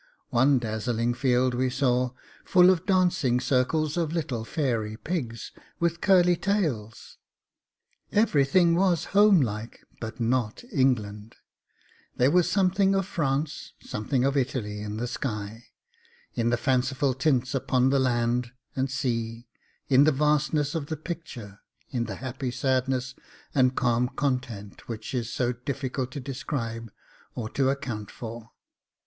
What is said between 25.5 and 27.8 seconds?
difficult to describe or to